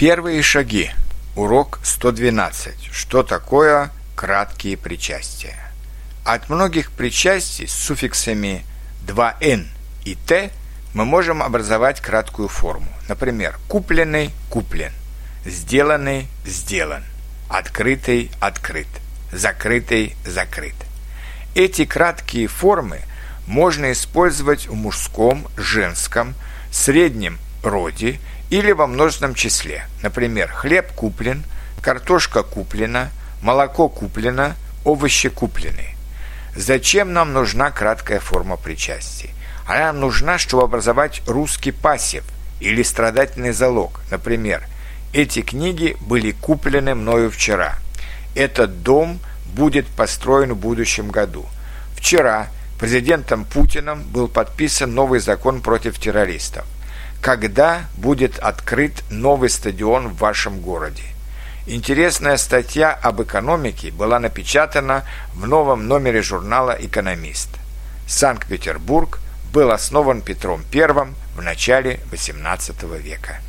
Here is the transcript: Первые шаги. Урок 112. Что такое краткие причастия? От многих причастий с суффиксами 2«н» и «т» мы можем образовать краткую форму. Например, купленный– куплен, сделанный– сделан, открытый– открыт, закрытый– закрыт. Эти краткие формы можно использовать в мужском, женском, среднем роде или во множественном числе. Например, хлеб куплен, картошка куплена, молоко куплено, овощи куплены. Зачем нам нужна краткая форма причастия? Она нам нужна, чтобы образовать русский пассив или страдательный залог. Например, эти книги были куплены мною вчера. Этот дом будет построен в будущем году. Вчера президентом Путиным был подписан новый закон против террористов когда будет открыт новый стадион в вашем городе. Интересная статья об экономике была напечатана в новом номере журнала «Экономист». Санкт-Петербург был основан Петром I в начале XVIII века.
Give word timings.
Первые 0.00 0.40
шаги. 0.40 0.90
Урок 1.36 1.78
112. 1.82 2.88
Что 2.90 3.22
такое 3.22 3.90
краткие 4.16 4.78
причастия? 4.78 5.58
От 6.24 6.48
многих 6.48 6.90
причастий 6.90 7.68
с 7.68 7.74
суффиксами 7.74 8.64
2«н» 9.06 9.68
и 10.06 10.14
«т» 10.14 10.52
мы 10.94 11.04
можем 11.04 11.42
образовать 11.42 12.00
краткую 12.00 12.48
форму. 12.48 12.88
Например, 13.10 13.58
купленный– 13.68 14.30
куплен, 14.48 14.92
сделанный– 15.44 16.28
сделан, 16.46 17.04
открытый– 17.50 18.30
открыт, 18.40 18.88
закрытый– 19.32 20.16
закрыт. 20.24 20.76
Эти 21.54 21.84
краткие 21.84 22.46
формы 22.46 23.02
можно 23.46 23.92
использовать 23.92 24.66
в 24.66 24.74
мужском, 24.74 25.46
женском, 25.58 26.34
среднем 26.72 27.38
роде 27.62 28.20
или 28.50 28.72
во 28.72 28.86
множественном 28.86 29.34
числе. 29.34 29.86
Например, 30.02 30.48
хлеб 30.48 30.92
куплен, 30.92 31.44
картошка 31.80 32.42
куплена, 32.42 33.10
молоко 33.42 33.88
куплено, 33.88 34.54
овощи 34.84 35.28
куплены. 35.28 35.94
Зачем 36.56 37.12
нам 37.12 37.32
нужна 37.32 37.70
краткая 37.70 38.20
форма 38.20 38.56
причастия? 38.56 39.30
Она 39.66 39.92
нам 39.92 40.00
нужна, 40.00 40.38
чтобы 40.38 40.64
образовать 40.64 41.22
русский 41.26 41.70
пассив 41.70 42.24
или 42.58 42.82
страдательный 42.82 43.52
залог. 43.52 44.00
Например, 44.10 44.66
эти 45.12 45.42
книги 45.42 45.96
были 46.00 46.32
куплены 46.32 46.94
мною 46.94 47.30
вчера. 47.30 47.76
Этот 48.34 48.82
дом 48.82 49.20
будет 49.54 49.86
построен 49.86 50.54
в 50.54 50.56
будущем 50.56 51.10
году. 51.10 51.46
Вчера 51.96 52.48
президентом 52.78 53.44
Путиным 53.44 54.02
был 54.02 54.26
подписан 54.26 54.94
новый 54.94 55.20
закон 55.20 55.60
против 55.60 55.98
террористов 55.98 56.64
когда 57.20 57.84
будет 57.96 58.38
открыт 58.38 59.04
новый 59.10 59.50
стадион 59.50 60.08
в 60.08 60.16
вашем 60.16 60.60
городе. 60.60 61.04
Интересная 61.66 62.36
статья 62.36 62.92
об 62.92 63.22
экономике 63.22 63.90
была 63.90 64.18
напечатана 64.18 65.04
в 65.34 65.46
новом 65.46 65.86
номере 65.86 66.22
журнала 66.22 66.76
«Экономист». 66.78 67.50
Санкт-Петербург 68.08 69.20
был 69.52 69.70
основан 69.70 70.22
Петром 70.22 70.64
I 70.72 70.86
в 71.36 71.42
начале 71.42 72.00
XVIII 72.10 73.00
века. 73.00 73.40